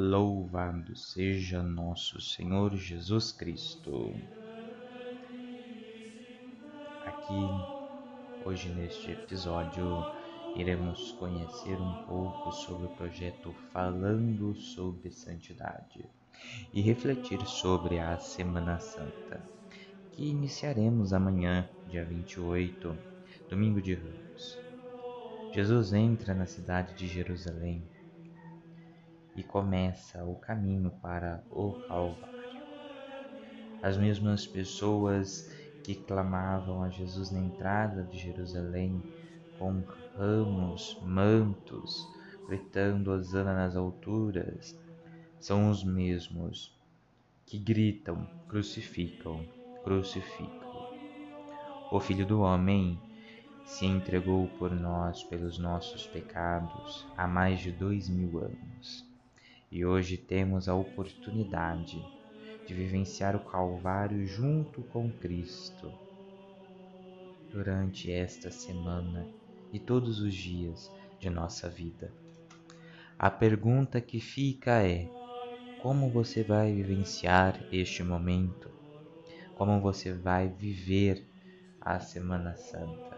[0.00, 4.14] Louvado seja nosso Senhor Jesus Cristo.
[7.04, 9.84] Aqui, hoje neste episódio,
[10.54, 16.04] iremos conhecer um pouco sobre o projeto Falando sobre Santidade
[16.72, 19.42] e refletir sobre a Semana Santa,
[20.12, 22.96] que iniciaremos amanhã, dia 28,
[23.50, 24.60] domingo de Ramos.
[25.52, 27.82] Jesus entra na cidade de Jerusalém
[29.38, 32.58] e começa o caminho para o Calvário.
[33.80, 35.48] As mesmas pessoas
[35.84, 39.00] que clamavam a Jesus na entrada de Jerusalém
[39.56, 39.84] com
[40.16, 42.04] ramos, mantos,
[42.48, 44.76] gritando Hosana nas alturas,
[45.38, 46.76] são os mesmos
[47.46, 49.46] que gritam, crucificam,
[49.84, 50.98] crucificam.
[51.92, 53.00] O Filho do Homem
[53.64, 59.07] se entregou por nós pelos nossos pecados há mais de dois mil anos.
[59.70, 62.02] E hoje temos a oportunidade
[62.66, 65.92] de vivenciar o Calvário junto com Cristo.
[67.50, 69.28] Durante esta semana
[69.72, 72.10] e todos os dias de nossa vida.
[73.18, 75.06] A pergunta que fica é:
[75.82, 78.70] como você vai vivenciar este momento?
[79.54, 81.26] Como você vai viver
[81.80, 83.17] a Semana Santa?